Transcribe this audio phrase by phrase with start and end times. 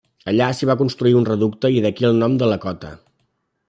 [0.31, 2.97] Allà s'hi va construir un reducte i d'aquí el nom de la cota.